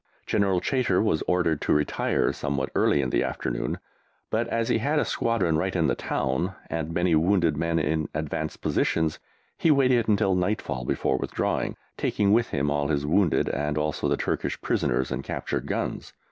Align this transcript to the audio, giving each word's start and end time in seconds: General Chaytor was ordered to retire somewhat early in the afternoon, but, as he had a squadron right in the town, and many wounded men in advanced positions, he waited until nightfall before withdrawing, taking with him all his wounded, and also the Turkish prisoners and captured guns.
General 0.25 0.59
Chaytor 0.59 0.99
was 1.03 1.21
ordered 1.27 1.61
to 1.61 1.73
retire 1.73 2.33
somewhat 2.33 2.71
early 2.73 3.03
in 3.03 3.11
the 3.11 3.23
afternoon, 3.23 3.77
but, 4.31 4.47
as 4.47 4.67
he 4.69 4.79
had 4.79 4.97
a 4.97 5.05
squadron 5.05 5.57
right 5.57 5.75
in 5.75 5.85
the 5.85 5.93
town, 5.93 6.55
and 6.71 6.91
many 6.91 7.13
wounded 7.13 7.55
men 7.55 7.77
in 7.77 8.09
advanced 8.15 8.61
positions, 8.61 9.19
he 9.59 9.69
waited 9.69 10.07
until 10.07 10.33
nightfall 10.33 10.85
before 10.85 11.17
withdrawing, 11.19 11.75
taking 11.97 12.33
with 12.33 12.49
him 12.49 12.71
all 12.71 12.87
his 12.87 13.05
wounded, 13.05 13.47
and 13.49 13.77
also 13.77 14.07
the 14.07 14.17
Turkish 14.17 14.59
prisoners 14.59 15.11
and 15.11 15.23
captured 15.23 15.67
guns. 15.67 16.13